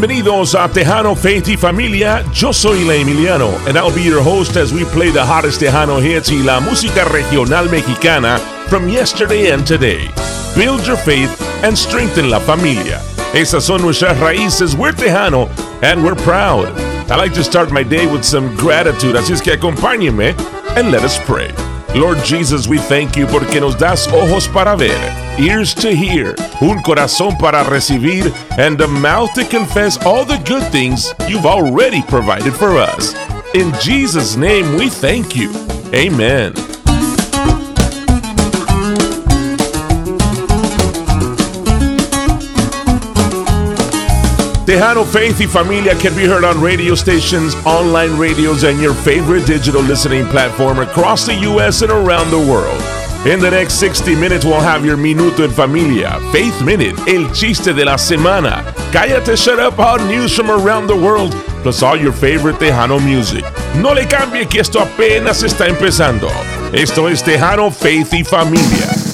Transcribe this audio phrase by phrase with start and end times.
[0.00, 2.24] bienvenidos a Tejano Faith y Familia.
[2.32, 6.00] Yo soy La Emiliano and I'll be your host as we play the hottest Tejano
[6.00, 8.38] hits y la música regional mexicana
[8.70, 10.08] from yesterday and today.
[10.56, 11.30] Build your faith
[11.62, 12.98] and strengthen la familia.
[13.34, 14.74] Esas son nuestras raíces.
[14.74, 15.50] We're Tejano
[15.82, 16.68] and we're proud.
[17.10, 20.34] I like to start my day with some gratitude, así es que acompáñenme
[20.76, 21.52] and let us pray.
[21.94, 24.96] Lord Jesus, we thank you porque nos das ojos para ver,
[25.40, 30.62] ears to hear, un corazón para recibir, and a mouth to confess all the good
[30.70, 33.14] things you've already provided for us.
[33.54, 35.50] In Jesus' name, we thank you.
[35.94, 36.52] Amen.
[44.70, 49.44] Tejano Faith y Familia can be heard on radio stations, online radios, and your favorite
[49.44, 51.82] digital listening platform across the U.S.
[51.82, 52.99] and around the world.
[53.26, 57.74] In the next 60 minutes, we'll have your Minuto en Familia, Faith Minute, El Chiste
[57.74, 61.32] de la Semana, Cállate Shut Up, Hot News from around the world,
[61.62, 63.44] plus all your favorite Tejano music.
[63.74, 66.28] No le cambie que esto apenas está empezando.
[66.72, 69.09] Esto es Tejano Faith y Familia.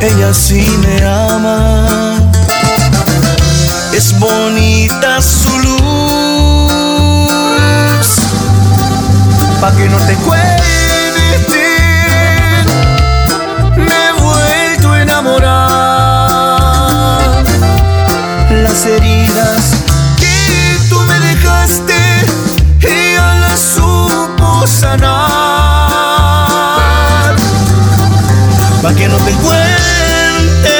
[0.00, 1.86] Ella sí me ama.
[3.92, 5.76] Es bonita su luz.
[9.60, 10.41] Pa' que no te cuenten,
[29.12, 30.72] no te cuenten.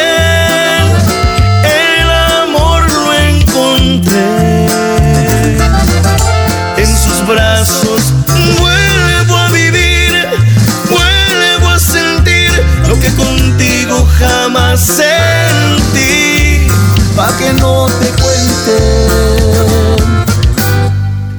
[1.64, 2.10] El
[2.40, 4.66] amor lo encontré
[6.78, 8.12] en sus brazos.
[8.58, 10.26] Vuelvo a vivir,
[10.88, 12.50] vuelvo a sentir
[12.88, 16.66] lo que contigo jamás sentí.
[17.16, 19.06] Pa' que no te cuenten,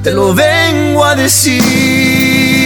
[0.02, 2.63] te lo vengo a decir.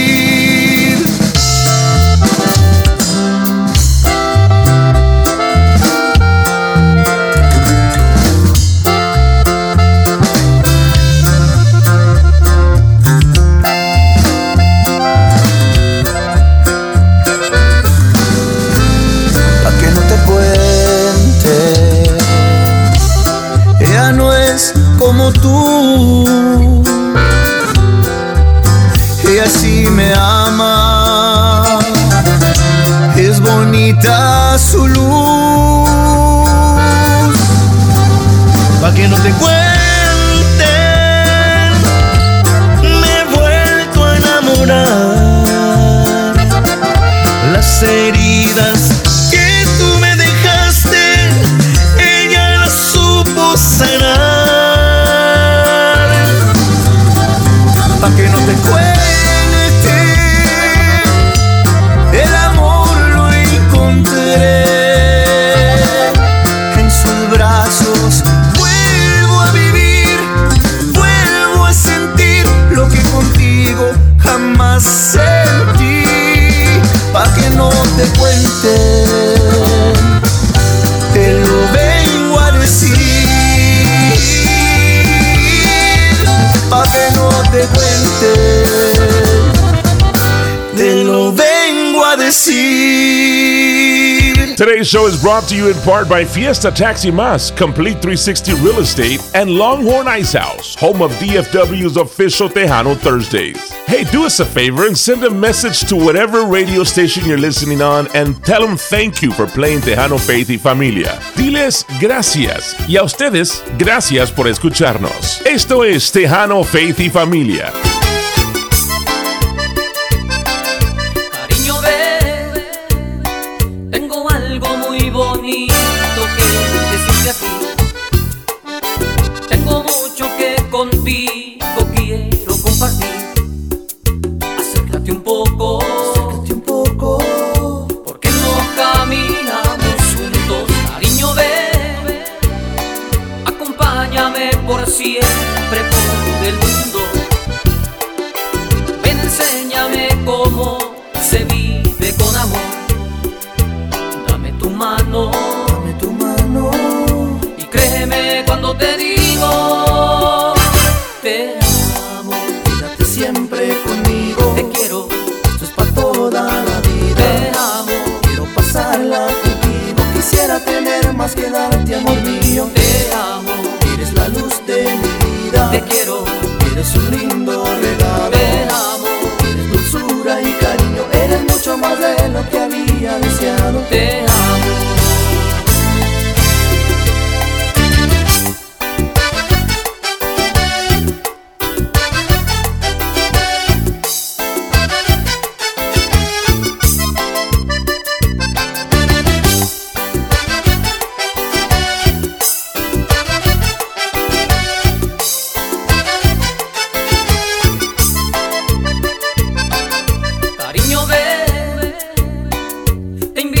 [94.59, 98.79] Today's show is brought to you in part by Fiesta Taxi Mas, Complete 360 Real
[98.79, 103.71] Estate, and Longhorn Ice House, home of DFW's official Tejano Thursdays.
[103.87, 107.81] Hey, do us a favor and send a message to whatever radio station you're listening
[107.81, 111.17] on and tell them thank you for playing Tejano Faith y Familia.
[111.37, 115.41] Diles gracias y a ustedes, gracias por escucharnos.
[115.45, 117.71] Esto es Tejano Faith y Familia.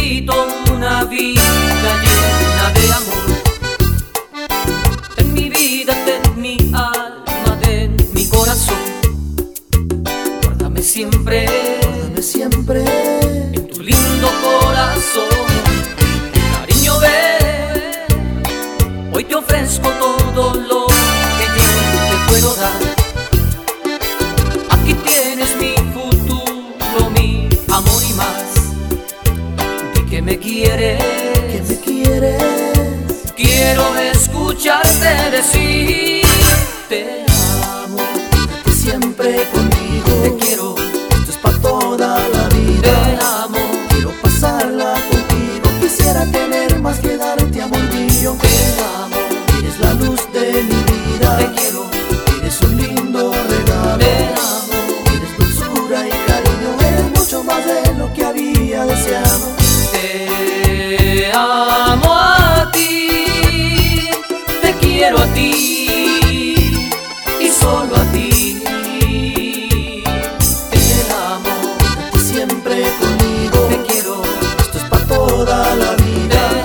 [0.09, 1.41] necesito una vida
[2.03, 3.25] llena de amor.
[5.15, 8.77] Ten mi vida, ten mi alma, ten mi corazón.
[10.43, 11.45] Guárdame siempre,
[11.81, 12.83] guárdame siempre
[13.53, 15.47] en tu lindo corazón.
[16.53, 18.07] Cariño, ve,
[19.13, 21.65] hoy te ofrezco todo lo que yo
[22.09, 22.88] te puedo dar.
[30.29, 31.01] me quieres,
[31.67, 32.43] me quieres.
[33.35, 36.28] Quiero escucharte decir.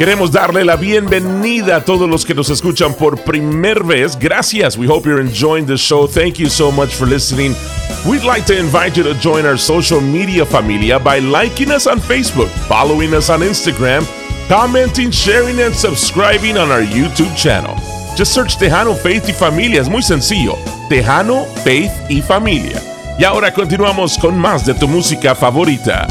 [0.05, 4.19] Queremos darle la bienvenida a todos los que nos escuchan por primera vez.
[4.19, 4.77] Gracias.
[4.77, 6.07] We hope you're enjoying the show.
[6.07, 7.57] Thank you so much for listening.
[8.05, 12.01] We'd like to invite you to join our social media familia by liking us on
[12.01, 14.07] Facebook, following us on Instagram,
[14.47, 17.75] commenting, sharing, and subscribing on our YouTube channel.
[18.15, 19.81] Just search Tejano Faith y Familia.
[19.81, 20.59] Es muy sencillo.
[20.91, 22.79] Tejano Faith y Familia.
[23.19, 26.07] Y ahora continuamos con más de tu música favorita.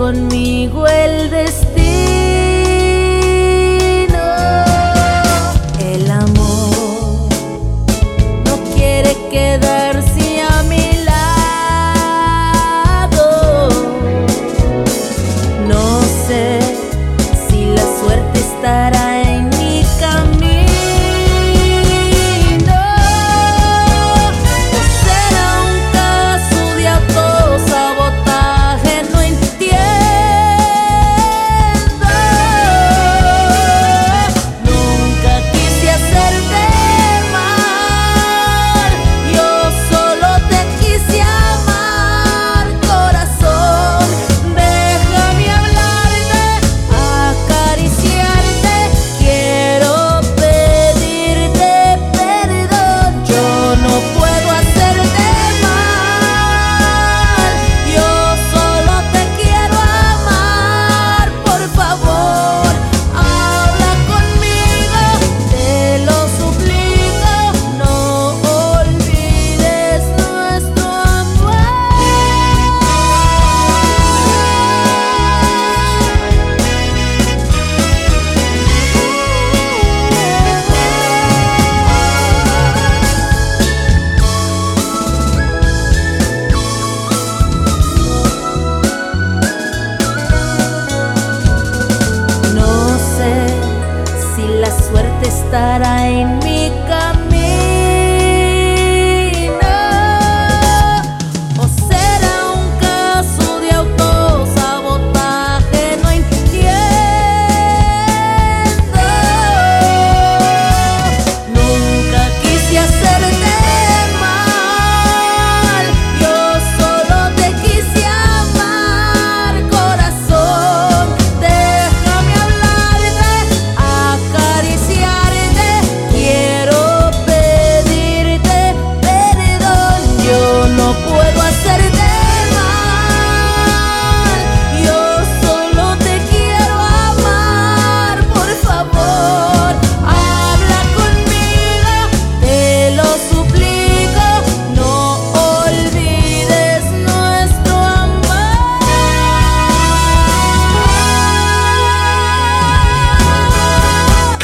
[0.00, 1.69] Conmigo el destino.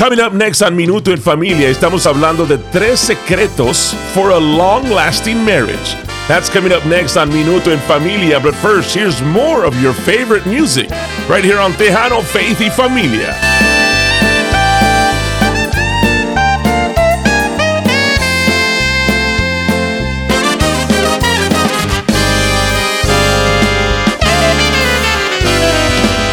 [0.07, 4.89] Coming up next on Minuto en Familia, estamos hablando de tres secretos for a long
[4.89, 5.97] lasting marriage.
[6.29, 10.47] That's coming up next on Minuto en Familia, but first, here's more of your favorite
[10.47, 10.89] music
[11.29, 13.35] right here on Tejano Faith y Familia.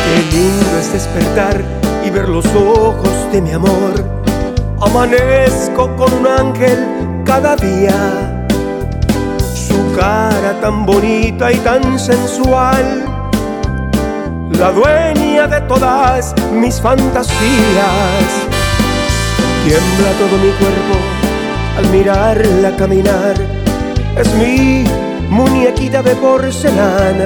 [0.05, 1.63] Qué lindo es despertar
[2.05, 3.93] y ver los ojos de mi amor.
[4.79, 6.77] Amanezco con un ángel
[7.25, 8.45] cada día.
[9.39, 12.85] Su cara tan bonita y tan sensual.
[14.59, 18.27] La dueña de todas mis fantasías.
[19.65, 20.95] Tiembla todo mi cuerpo
[21.77, 23.33] al mirarla caminar.
[24.15, 24.83] Es mi
[25.29, 27.25] muñequita de porcelana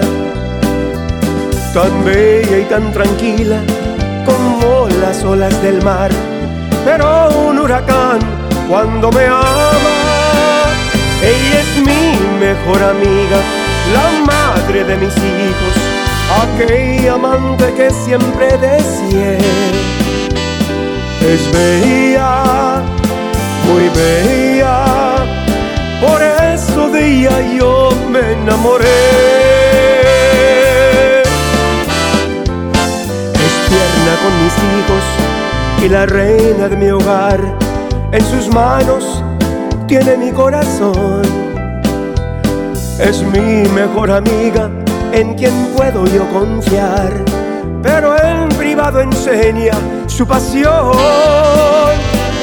[1.73, 3.61] tan bella y tan tranquila
[4.95, 6.11] las olas del mar.
[6.85, 8.19] Pero un huracán
[8.69, 9.95] cuando me ama,
[11.21, 13.39] ella es mi mejor amiga,
[13.93, 15.73] la madre de mis hijos,
[16.43, 19.37] aquella amante que siempre deseé.
[21.21, 22.81] Es bella,
[23.67, 25.25] muy bella,
[26.01, 29.46] por eso de ella yo me enamoré.
[34.27, 35.03] Con mis hijos
[35.85, 37.39] y la reina de mi hogar.
[38.11, 39.23] En sus manos
[39.87, 41.21] tiene mi corazón.
[42.99, 44.69] Es mi mejor amiga
[45.13, 47.11] en quien puedo yo confiar.
[47.81, 49.75] Pero en privado enseña
[50.07, 50.91] su pasión.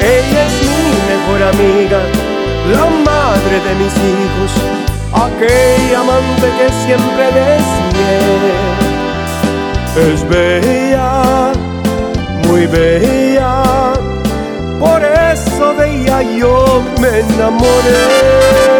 [0.01, 1.99] Ella es mi mejor amiga,
[2.73, 4.51] la madre de mis hijos,
[5.13, 8.75] aquella amante que siempre deseé.
[9.95, 11.44] Es bella,
[12.47, 13.93] muy bella,
[14.79, 18.74] por eso de ella yo me enamoré.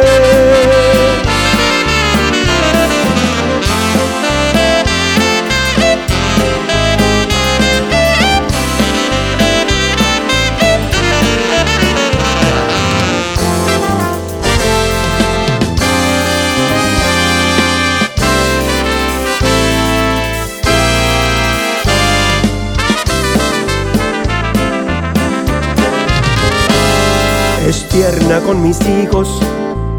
[27.95, 29.39] Tierna con mis hijos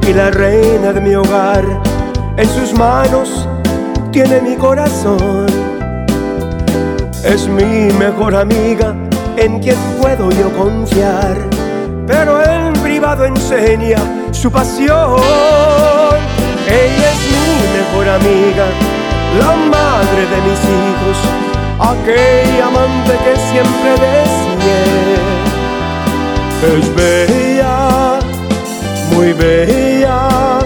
[0.07, 1.65] y la reina de mi hogar.
[2.37, 3.49] En sus manos
[4.13, 5.47] tiene mi corazón.
[7.25, 8.95] Es mi mejor amiga
[9.39, 11.37] en quien puedo yo confiar.
[12.07, 13.99] Pero en privado enseña
[14.31, 15.17] su pasión.
[16.69, 17.49] Ella es mi
[17.79, 18.67] mejor amiga,
[19.41, 21.19] la madre de mis hijos,
[21.81, 25.47] aquella amante que siempre deseé.
[26.63, 27.86] Es bella,
[29.39, 30.59] bella,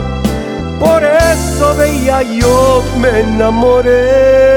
[0.79, 4.50] por eso ella yo me enamoré.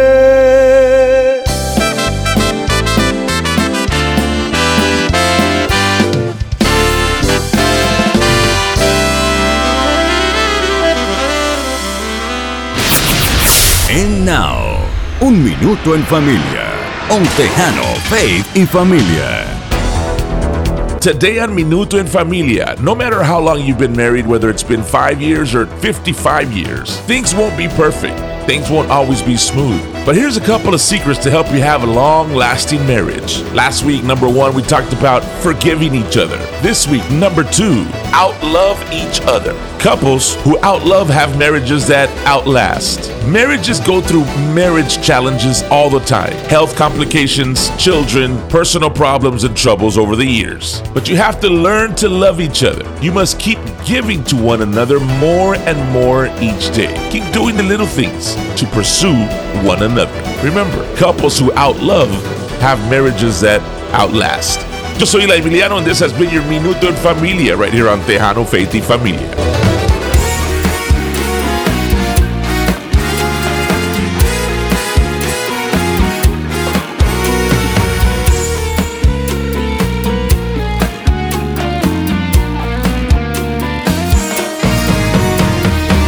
[13.89, 14.79] And now,
[15.21, 16.65] un minuto en familia.
[17.09, 19.42] On Tejano, Faith y Familia.
[21.03, 24.81] Today on Minuto en Familia, no matter how long you've been married, whether it's been
[24.81, 28.17] five years or 55 years, things won't be perfect.
[28.47, 29.83] Things won't always be smooth.
[30.05, 33.41] But here's a couple of secrets to help you have a long lasting marriage.
[33.51, 36.37] Last week, number one, we talked about forgiving each other.
[36.61, 37.83] This week, number two,
[38.13, 39.53] outlove each other.
[39.79, 43.09] Couples who outlove have marriages that outlast.
[43.27, 49.97] Marriages go through marriage challenges all the time health complications, children, personal problems, and troubles
[49.97, 50.81] over the years.
[50.93, 52.85] But you have to learn to love each other.
[53.01, 56.93] You must keep giving to one another more and more each day.
[57.11, 59.15] Keep doing the little things to pursue
[59.65, 60.13] one another.
[60.43, 62.11] Remember, couples who outlove
[62.59, 63.61] have marriages that
[63.93, 64.72] outlast.
[64.99, 67.99] Yo soy La Emiliano, and this has been your Minuto en Familia right here on
[68.01, 69.27] Tejano Faith y Familia.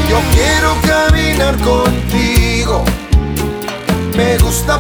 [0.10, 2.86] Yo quiero caminar contigo,
[4.16, 4.80] me gusta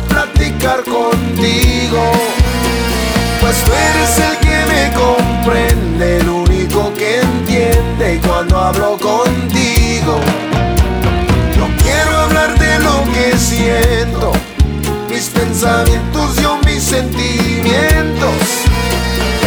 [3.55, 10.19] pues tú eres el que me comprende, el único que entiende cuando hablo contigo.
[11.55, 14.31] Yo quiero hablar de lo que siento,
[15.09, 18.33] mis pensamientos, yo mis sentimientos.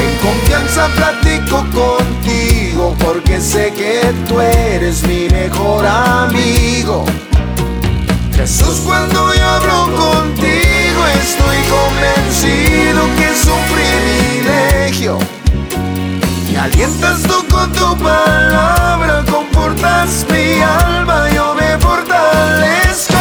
[0.01, 7.05] En confianza platico contigo porque sé que tú eres mi mejor amigo.
[8.35, 10.59] Jesús, cuando yo hablo contigo
[11.21, 13.28] estoy convencido que
[16.59, 23.15] alientas tú con tu palabra, confortas mi alma, yo me fortalezco.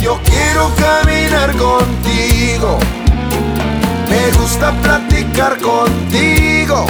[0.00, 2.78] Yo quiero caminar contigo.
[4.08, 6.86] Me gusta platicar contigo,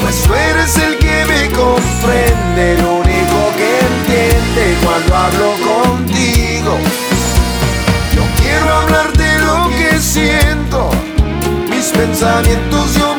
[0.00, 6.78] pues tú eres el que me comprende, el único que entiende cuando hablo contigo.
[8.14, 10.90] Yo quiero hablar de lo que siento,
[11.68, 13.11] mis pensamientos, yo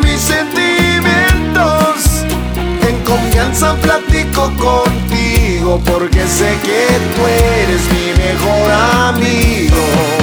[3.54, 10.23] confianza platico contigo porque sé que tú eres mi mejor amigo.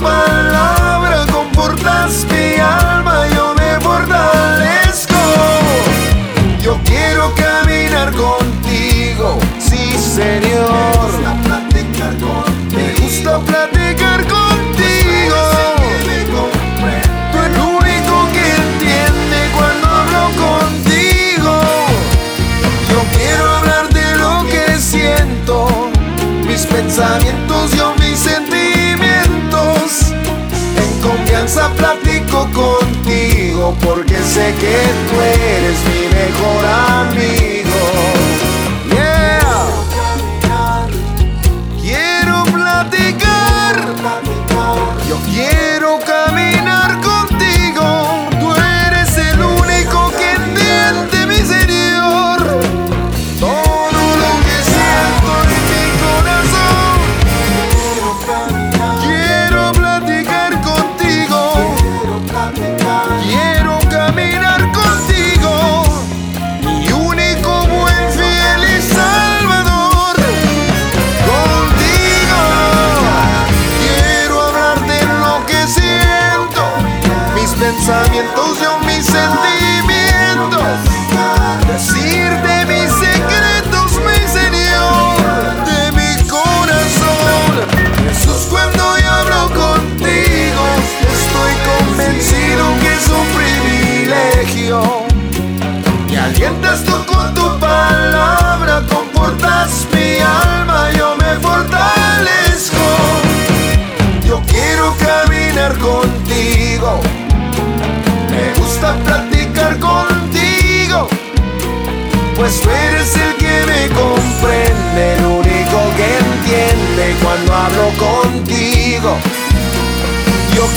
[0.00, 5.14] Palabra, confortas mi alma, yo me fortalezco.
[6.62, 11.10] Yo quiero caminar contigo, sí, Señor.
[12.74, 15.36] Me gusta platicar contigo.
[17.32, 21.52] Tú el único que entiende cuando hablo contigo.
[22.90, 25.56] Yo quiero hablar de lo que siento,
[26.46, 27.69] mis pensamientos,
[33.82, 34.76] porque sé que
[35.08, 35.99] tú eres mi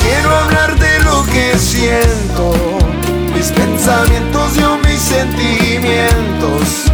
[0.04, 2.54] quiero hablar de lo que siento,
[3.34, 6.92] mis pensamientos, yo mis sentimientos.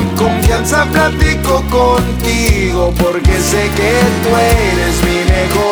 [0.00, 3.92] En confianza platico contigo porque sé que
[4.22, 5.63] tú eres mi mejor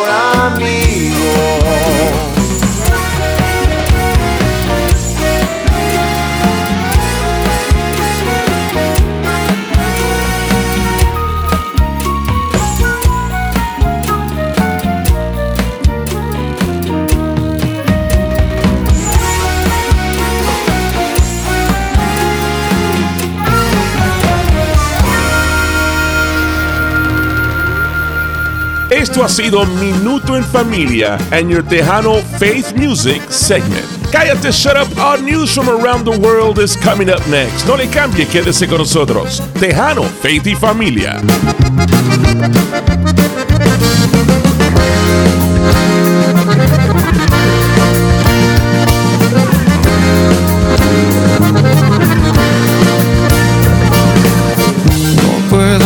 [29.33, 33.83] sido Minuto en Familia and your Tejano Faith Music segment.
[34.11, 34.87] Cállate, shut up.
[34.99, 37.65] Our news from around the world is coming up next.
[37.65, 39.41] No le cambie, quédese con nosotros.
[39.59, 41.19] Tejano, Faith y Familia.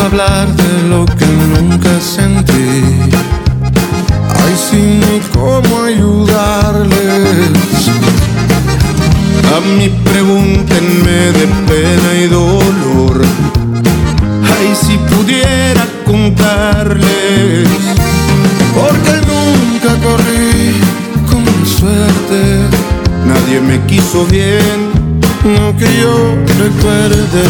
[0.07, 0.56] hablar de lo
[9.57, 13.25] A mí pregúntenme de pena y dolor.
[14.43, 17.67] Ay, si pudiera contarles.
[18.75, 20.75] Porque nunca corrí
[21.25, 22.69] con suerte.
[23.25, 24.91] Nadie me quiso bien,
[25.43, 27.45] no que yo recuerde.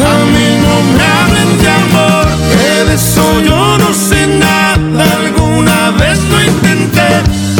[0.00, 5.04] A mí no me hablen de amor, que de eso yo no sé nada.
[5.20, 7.10] Alguna vez lo intenté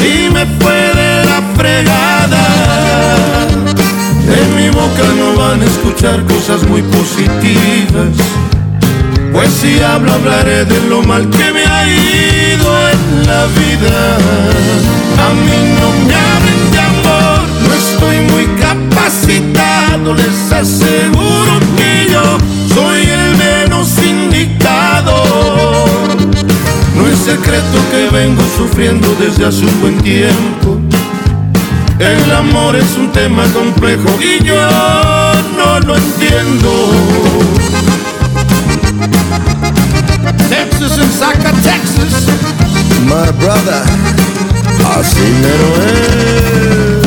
[0.01, 2.45] y me fue de la fregada.
[4.27, 8.17] En mi boca no van a escuchar cosas muy positivas.
[9.33, 14.17] Pues si hablo, hablaré de lo mal que me ha ido en la vida.
[15.19, 22.39] A mí no me hablen de amor, no estoy muy capacitado, les aseguro que yo
[22.75, 25.15] soy el menos indicado.
[26.95, 30.72] No es secreto que vengo sufriendo desde hace un buen tiempo.
[32.03, 34.57] El amor es un tema complejo y yo
[35.57, 36.69] no lo entiendo.
[40.49, 42.27] Texas and Saca, Texas.
[43.05, 43.85] My brother,
[44.99, 47.03] así mero es.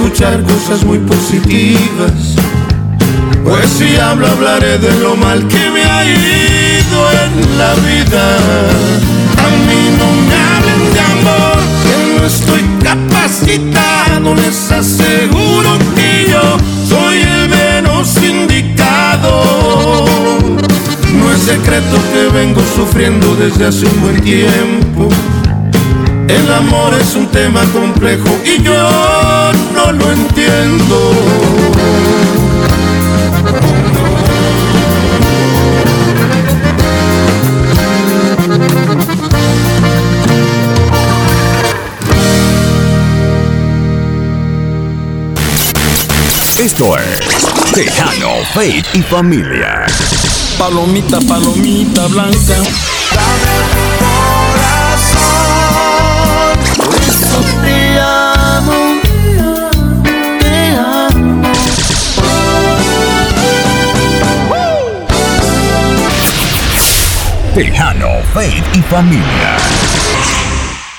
[0.00, 2.34] Escuchar cosas muy positivas.
[3.44, 8.38] Pues si hablo hablaré de lo mal que me ha ido en la vida.
[9.36, 14.34] A mí no me hablen de amor, que no estoy capacitado.
[14.36, 16.56] Les aseguro que yo
[16.88, 19.44] soy el menos indicado.
[21.12, 25.08] No es secreto que vengo sufriendo desde hace un buen tiempo.
[26.30, 31.12] El amor es un tema complejo y yo no lo entiendo.
[46.56, 49.84] Esto es Tejano, Faith y Familia.
[50.58, 52.54] Palomita, palomita blanca.
[68.32, 69.56] Faith y Familia.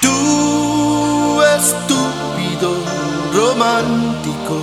[0.02, 2.76] Tú estúpido
[3.34, 4.58] romántico.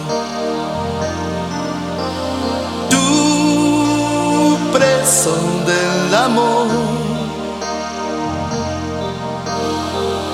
[2.91, 5.35] Tú preso
[5.67, 6.69] del amor.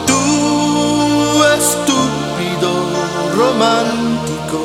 [0.09, 2.71] Tú estúpido
[3.37, 4.61] romántico.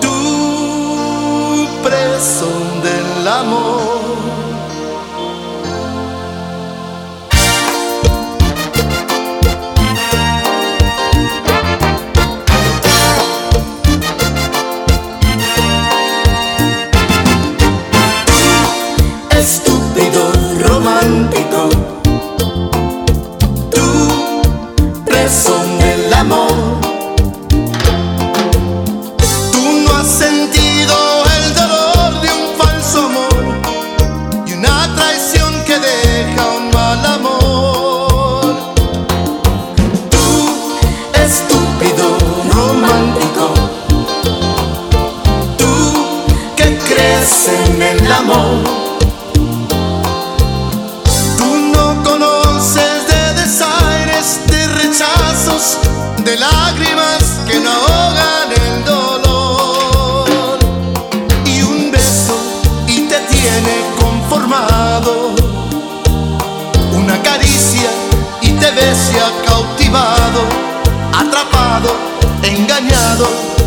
[0.00, 2.46] Tú preso
[2.84, 3.85] del amor.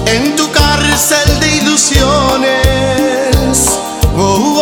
[0.06, 2.50] en tu cárcel de ilusiones.
[4.18, 4.59] Oh,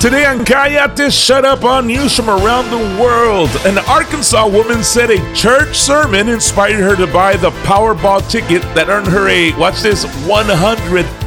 [0.00, 5.10] Today on Cayate Shut Up on news from around the world, an Arkansas woman said
[5.10, 9.82] a church sermon inspired her to buy the Powerball ticket that earned her a, watch
[9.82, 10.04] this,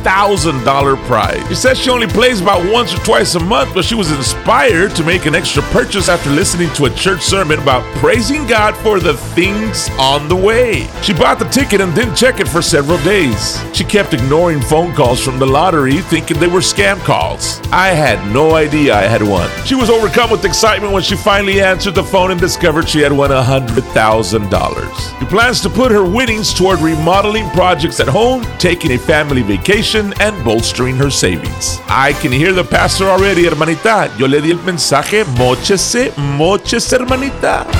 [0.04, 1.48] $100,000 prize.
[1.48, 4.96] She says she only plays about once or twice a month, but she was inspired
[4.96, 9.00] to make an extra purchase after listening to a church sermon about praising God for
[9.00, 10.88] the things on the way.
[11.02, 13.64] She bought the ticket and didn't check it for several days.
[13.74, 17.62] She kept ignoring phone calls from the lottery, thinking they were scam calls.
[17.72, 19.50] I had no idea idea I had won.
[19.66, 23.14] She was overcome with excitement when she finally answered the phone and discovered she had
[23.14, 25.20] won $100,000.
[25.20, 29.93] She plans to put her winnings toward remodeling projects at home, taking a family vacation,
[29.96, 31.80] and bolstering her savings.
[31.88, 34.10] I can hear the pastor already, hermanita.
[34.18, 37.66] Yo le di el mensaje, mochese, mochese, hermanita.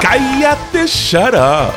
[0.00, 1.74] Cállate, shut up.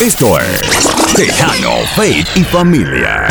[0.00, 3.26] Esto es Tejano, Faith y Familia.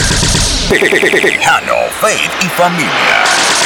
[0.70, 3.57] Tejano, Faith y Familia.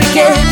[0.00, 0.51] again.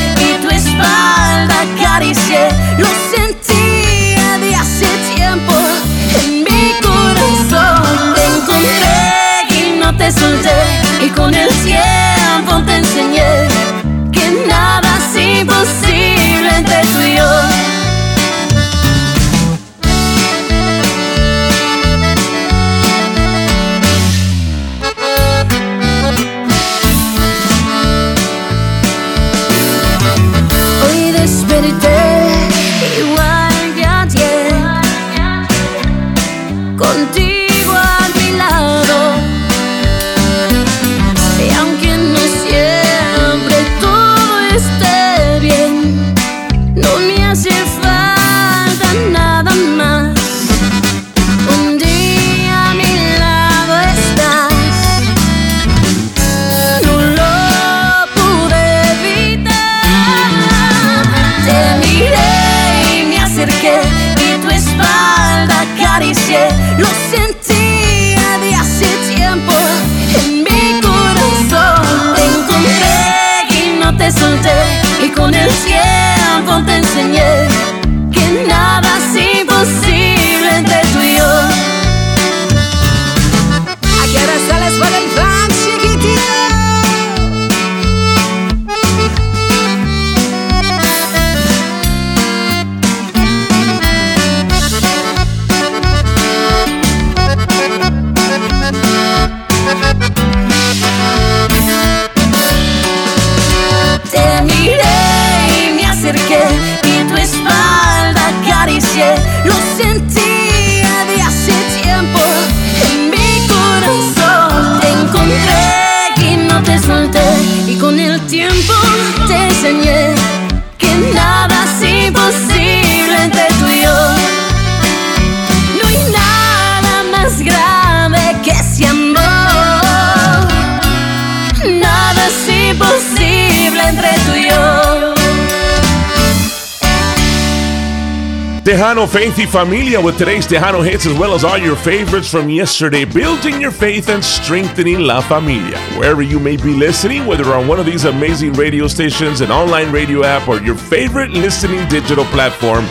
[138.80, 142.48] Tejano Faith y Familia with today's Tejano hits as well as all your favorites from
[142.48, 145.76] yesterday, building your faith and strengthening La Familia.
[145.98, 149.92] Wherever you may be listening, whether on one of these amazing radio stations, an online
[149.92, 152.86] radio app, or your favorite listening digital platform,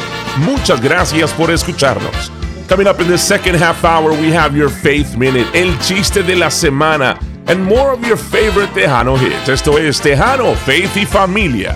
[0.46, 2.30] muchas gracias por escucharnos.
[2.68, 6.36] Coming up in the second half hour, we have your Faith Minute, El Chiste de
[6.36, 9.50] la Semana, and more of your favorite Tejano hits.
[9.50, 11.76] Esto es Tejano, Faith y Familia.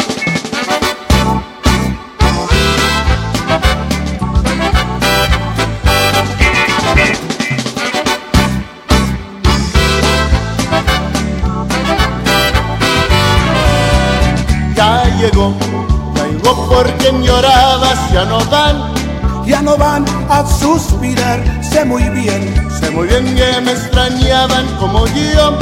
[16.81, 19.01] llegó porque llorabas, ya no van
[19.45, 21.39] ya no van a suspirar.
[21.63, 25.57] Sé muy bien, sé muy bien que me extrañaban como yo,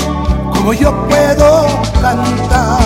[0.53, 1.67] como yo puedo
[2.01, 2.79] cantar.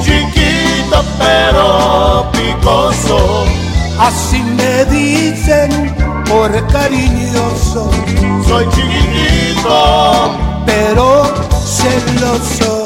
[0.00, 3.44] Chiquito pero picoso,
[3.98, 5.94] así me dicen
[6.28, 7.90] por cariñoso.
[8.46, 11.24] Soy chiquito pero
[11.64, 12.85] celoso.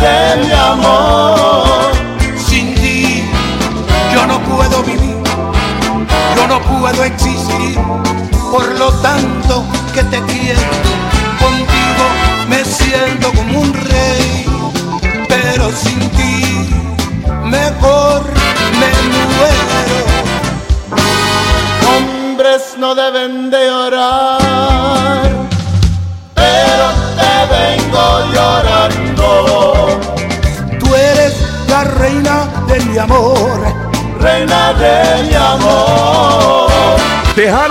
[0.00, 1.07] De mi amor.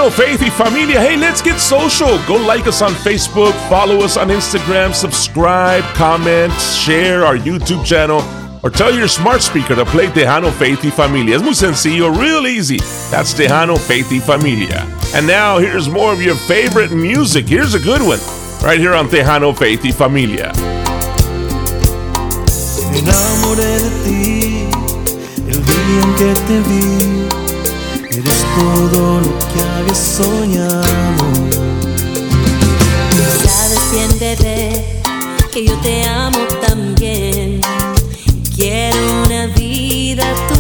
[0.10, 1.01] Y Familia.
[1.01, 2.18] Hey, let's get social.
[2.28, 8.22] Go like us on Facebook, follow us on Instagram, subscribe, comment, share our YouTube channel,
[8.64, 11.36] or tell your smart speaker to play Tejano Faith y Familia.
[11.36, 12.80] Es muy sencillo, real easy.
[13.12, 14.88] That's Tejano Faith y Familia.
[15.14, 17.47] And now here's more of your favorite music.
[17.47, 18.20] Here's a good one.
[18.64, 20.51] right here on Tejano Faith y Familia.
[22.93, 24.70] Enamoré de ti
[25.47, 27.47] el día en que te vi.
[28.58, 30.84] Todo lo que había soñado.
[33.45, 35.01] Sabes bien, bebé,
[35.51, 37.62] que yo te amo también.
[38.55, 40.57] Quiero una vida a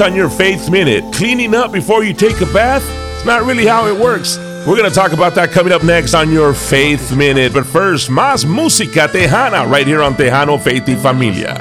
[0.00, 1.04] on your Faith Minute.
[1.12, 2.82] Cleaning up before you take a bath?
[3.14, 4.38] It's not really how it works.
[4.66, 7.52] We're going to talk about that coming up next on your Faith Minute.
[7.52, 11.54] But first, más música tejana right here on Tejano Faith y Familia.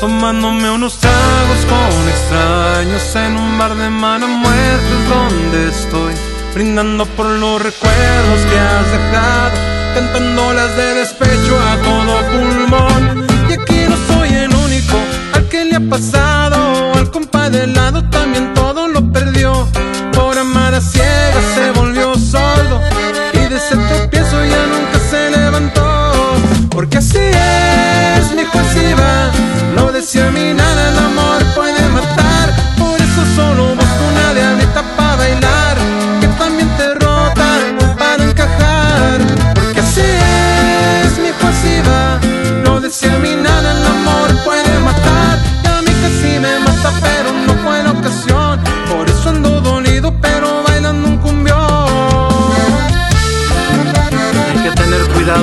[0.00, 4.26] Tomándome unos tragos con extraños en un bar de mano
[5.08, 6.14] donde estoy.
[6.54, 9.56] Brindando por los recuerdos que has dejado.
[9.94, 12.53] Cantando las de despecho a todo pulmón.
[15.94, 19.68] Pasado Al compa de lado también todo lo perdió.
[20.12, 22.80] Por amar a ciegas se volvió sordo
[23.32, 25.86] Y de ese tropiezo ya nunca se levantó.
[26.70, 28.44] Porque así es, mi
[29.00, 29.30] va
[29.76, 30.73] No decía mí nada,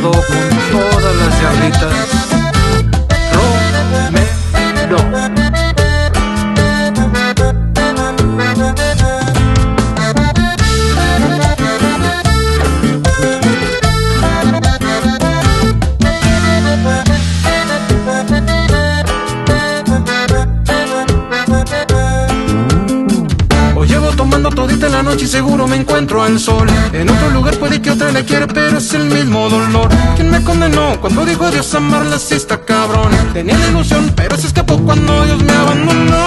[0.01, 0.11] con
[0.71, 2.10] todas las diablitas.
[25.11, 26.67] Noche y seguro me encuentro al sol.
[26.93, 29.89] En otro lugar puede que otra la quiera, pero es el mismo dolor.
[30.15, 33.11] ¿Quién me condenó cuando dijo Dios amarla si está cabrón?
[33.33, 36.25] Tenía la ilusión, pero se escapó cuando Dios me abandonó.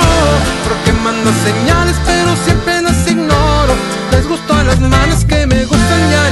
[0.68, 3.74] Porque manda señales, pero siempre las ignoro.
[4.12, 6.30] Les gustó a las manos que me gustan ya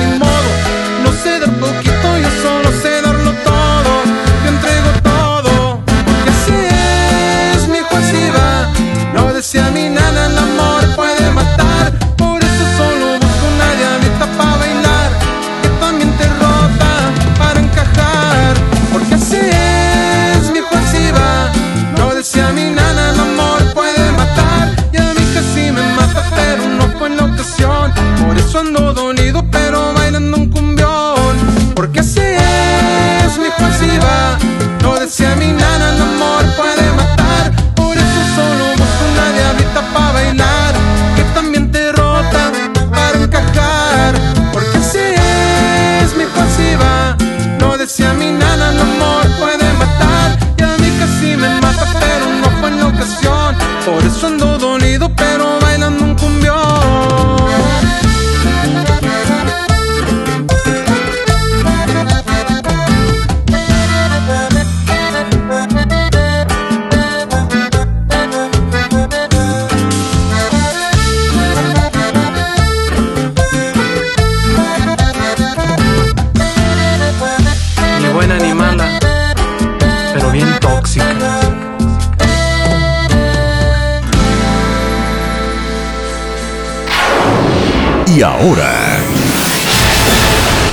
[88.42, 88.98] ahora,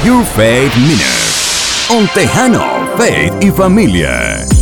[0.03, 1.05] Your Faith Minute.
[1.89, 4.58] On Tejano, Faith y Familia.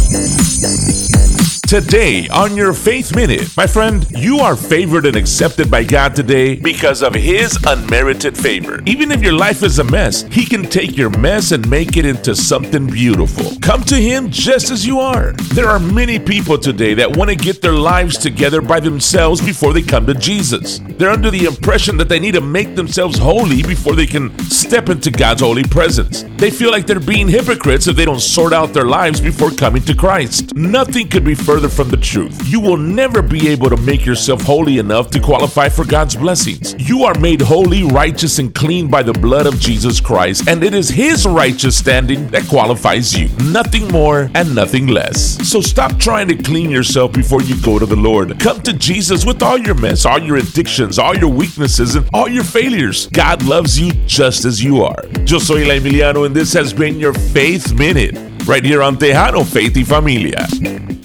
[1.68, 6.56] Today on your Faith Minute, my friend, you are favored and accepted by God today
[6.56, 8.82] because of His unmerited favor.
[8.86, 12.06] Even if your life is a mess, He can take your mess and make it
[12.06, 13.52] into something beautiful.
[13.62, 15.34] Come to Him just as you are.
[15.54, 19.74] There are many people today that want to get their lives together by themselves before
[19.74, 20.80] they come to Jesus.
[20.80, 24.88] They're under the impression that they need to make themselves holy before they can step
[24.88, 26.24] into God's holy presence.
[26.38, 29.82] They feel like they're being hypocrites if they don't sort out their lives before coming
[29.84, 30.56] to Christ.
[30.56, 32.48] Nothing could be further from the truth.
[32.48, 36.76] You will never be able to make yourself holy enough to qualify for God's blessings.
[36.78, 40.74] You are made holy, righteous, and clean by the blood of Jesus Christ, and it
[40.74, 43.30] is His righteous standing that qualifies you.
[43.52, 45.38] Nothing more and nothing less.
[45.50, 48.40] So stop trying to clean yourself before you go to the Lord.
[48.40, 52.28] Come to Jesus with all your mess, all your addictions, all your weaknesses, and all
[52.28, 53.08] your failures.
[53.08, 55.04] God loves you just as you are.
[55.26, 59.46] Yo soy La Emiliano, and this has been your Faith Minute, right here on Tejano
[59.46, 60.97] Faith y Familia.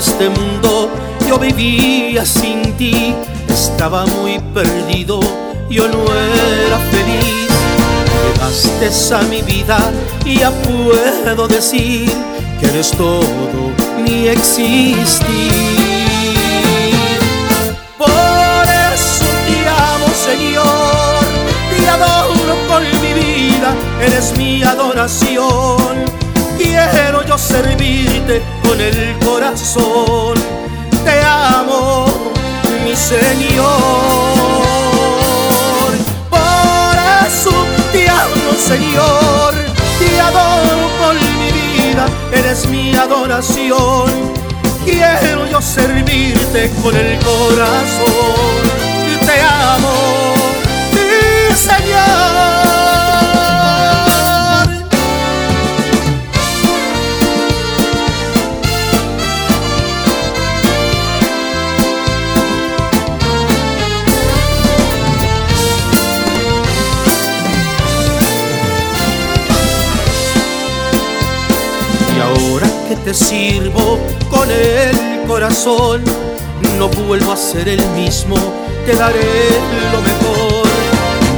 [0.00, 0.88] Este mundo,
[1.28, 3.14] yo vivía sin ti,
[3.48, 5.20] estaba muy perdido,
[5.68, 7.48] yo no era feliz.
[8.24, 9.78] Llegaste a mi vida
[10.24, 12.10] y ya puedo decir
[12.58, 13.20] que eres todo
[14.02, 15.52] mi existir.
[17.98, 21.20] Por eso te amo, Señor,
[21.76, 26.19] te adoro con mi vida, eres mi adoración.
[26.70, 30.34] Quiero yo servirte con el corazón.
[31.04, 32.06] Te amo,
[32.84, 33.66] mi Señor.
[36.30, 36.96] Por
[37.26, 37.50] eso
[37.90, 39.54] te amo, Señor.
[39.98, 44.12] Te adoro con mi vida, eres mi adoración.
[44.84, 48.62] Quiero yo servirte con el corazón.
[49.26, 50.34] Te amo,
[50.92, 52.69] mi Señor.
[72.90, 76.02] Que te sirvo con el corazón,
[76.76, 78.34] no vuelvo a ser el mismo,
[78.84, 79.48] te daré
[79.92, 80.66] lo mejor.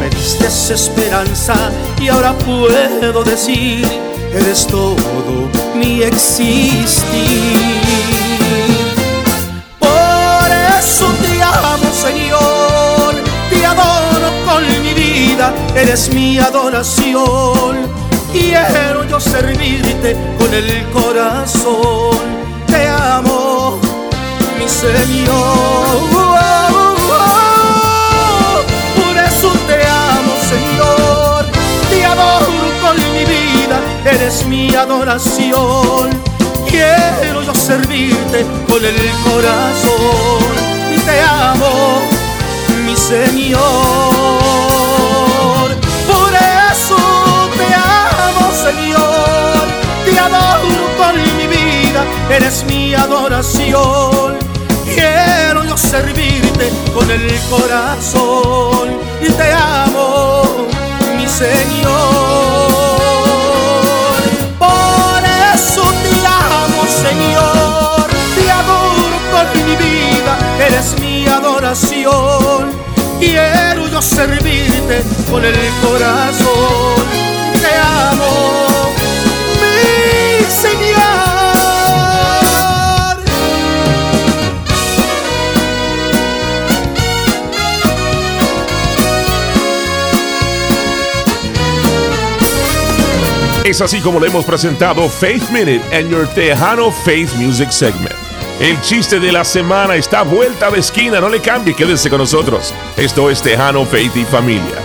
[0.00, 1.54] Me diste esperanza
[2.00, 3.86] y ahora puedo decir,
[4.32, 4.96] eres todo
[5.74, 7.04] mi existir.
[9.78, 10.50] Por
[10.80, 13.14] eso te amo, Señor,
[13.50, 18.01] te adoro con mi vida, eres mi adoración.
[18.32, 22.16] Quiero yo servirte con el corazón.
[22.66, 23.78] Te amo,
[24.58, 25.98] mi Señor.
[28.96, 31.46] Por eso te amo, Señor.
[31.90, 32.46] Te adoro
[32.82, 36.10] con mi vida, eres mi adoración.
[36.68, 40.52] Quiero yo servirte con el corazón.
[41.04, 42.00] Te amo,
[42.86, 42.92] mi.
[43.02, 44.41] Señor,
[52.32, 54.38] eres mi adoración.
[54.84, 60.66] Quiero yo servirte con el corazón y te amo,
[61.16, 61.92] mi Señor.
[64.58, 65.22] Por
[65.54, 68.06] eso te amo, Señor,
[68.36, 72.72] te adoro con mi vida, eres mi adoración.
[73.18, 78.66] Quiero yo servirte con el corazón te amo,
[93.72, 98.14] Es así como le hemos presentado Faith Minute en your Tejano Faith Music Segment.
[98.60, 102.74] El chiste de la semana está vuelta de esquina, no le cambie, quédese con nosotros.
[102.98, 104.76] Esto es Tejano Faith y Familia.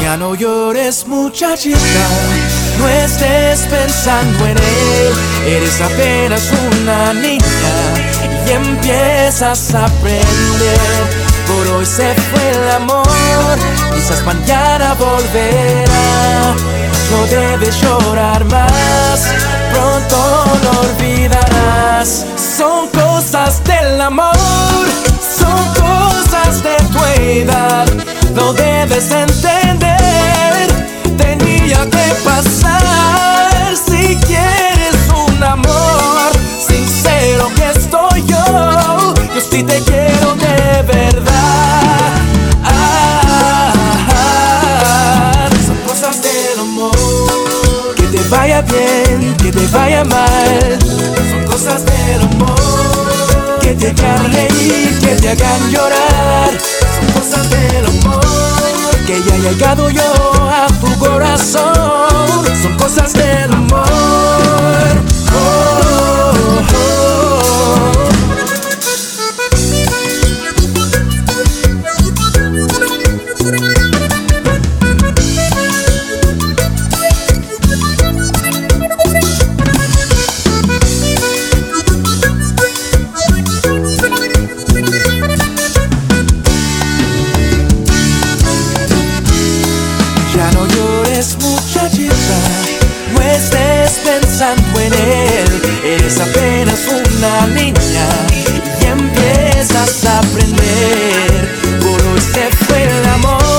[0.00, 1.80] Ya no llores muchachita,
[2.78, 5.12] no estés pensando en él,
[5.44, 7.42] eres apenas una niña
[8.46, 10.78] y empiezas a aprender.
[11.48, 13.58] Por hoy se fue el amor,
[13.92, 16.81] quizás mañana volverá.
[17.12, 19.20] No debes llorar más,
[19.72, 22.26] pronto lo olvidarás.
[22.58, 24.34] Son cosas del amor,
[25.38, 27.86] son cosas de tu edad,
[28.34, 29.72] no debes entender
[31.90, 34.94] que pasar si quieres
[35.26, 39.14] un amor sincero que estoy yo.
[39.34, 39.91] Yo sí te quiero
[48.52, 50.78] vaya bien, que te vaya mal.
[51.30, 53.58] Son cosas del amor.
[53.60, 56.50] Que te hagan reír, que te hagan llorar.
[56.98, 58.22] Son cosas del amor
[59.06, 60.02] que ya he llegado yo
[60.48, 61.64] a tu corazón.
[62.62, 63.82] Son cosas del amor.
[65.34, 65.91] Oh,
[102.50, 103.51] se amor.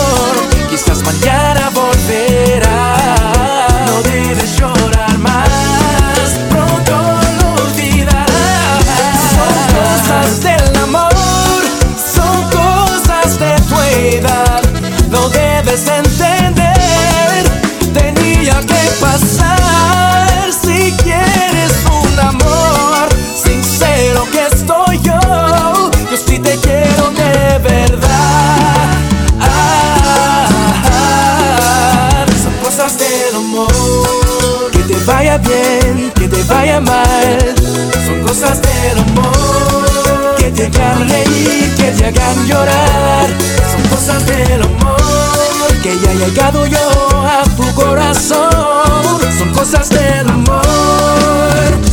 [35.43, 37.55] que te vaya mal.
[38.05, 40.35] Son cosas del amor.
[40.37, 43.27] Que te hagan reír, que te hagan llorar.
[43.71, 45.81] Son cosas del amor.
[45.81, 46.89] Que ya he llegado yo
[47.25, 48.51] a tu corazón.
[49.37, 51.92] Son cosas del amor.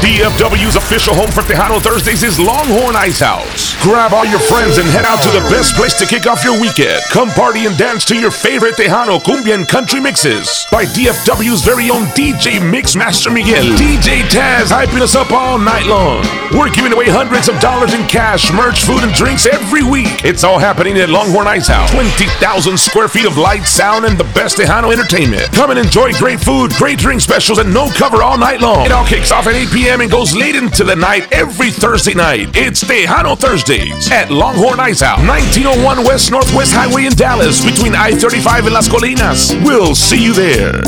[0.00, 3.76] DFW's official home for Tejano Thursdays is Longhorn Ice House.
[3.82, 6.58] Grab all your friends and head out to the best place to kick off your
[6.58, 7.02] weekend.
[7.10, 11.90] Come party and dance to your favorite Tejano cumbia and country mixes by DFW's very
[11.90, 13.62] own DJ Mix Master Miguel.
[13.76, 16.24] DJ Taz hyping us up all night long.
[16.56, 20.24] We're giving away hundreds of dollars in cash, merch, food, and drinks every week.
[20.24, 21.90] It's all happening at Longhorn Ice House.
[21.92, 25.52] 20,000 square feet of light, sound, and the best Tejano entertainment.
[25.52, 28.86] Come and enjoy great food, great drink specials, and no cover all night long.
[28.86, 32.14] It all kicks off at 8 p.m and goes late into the night every Thursday
[32.14, 32.48] night.
[32.54, 38.12] It's Tejano Thursdays at Longhorn Ice House, 1901 West Northwest Highway in Dallas, between I
[38.12, 39.52] 35 and Las Colinas.
[39.64, 40.80] We'll see you there.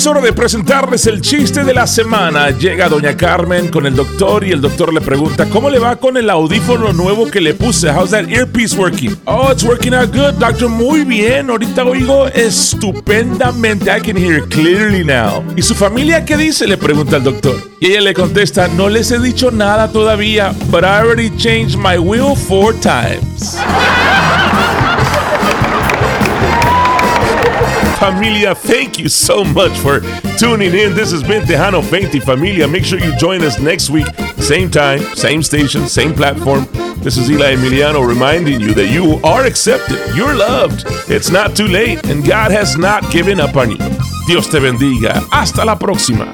[0.00, 2.48] Es hora de presentarles el chiste de la semana.
[2.48, 6.16] Llega doña Carmen con el doctor y el doctor le pregunta, ¿cómo le va con
[6.16, 7.90] el audífono nuevo que le puse?
[7.90, 9.14] How's that earpiece working?
[9.26, 10.70] Oh, it's working out good, doctor.
[10.70, 11.50] Muy bien.
[11.50, 13.94] Ahorita oigo estupendamente.
[13.94, 15.44] I can hear clearly now.
[15.54, 16.66] ¿Y su familia qué dice?
[16.66, 17.56] Le pregunta el doctor.
[17.78, 21.98] Y ella le contesta, no les he dicho nada todavía, but I already changed my
[21.98, 23.58] wheel four times.
[28.00, 30.00] Familia, thank you so much for
[30.38, 30.94] tuning in.
[30.94, 32.66] This has been Tejano 20 Familia.
[32.66, 34.06] Make sure you join us next week,
[34.38, 36.66] same time, same station, same platform.
[37.02, 40.84] This is Eli Emiliano reminding you that you are accepted, you're loved.
[41.10, 43.78] It's not too late, and God has not given up on you.
[44.26, 45.22] Dios te bendiga.
[45.30, 46.32] Hasta la próxima.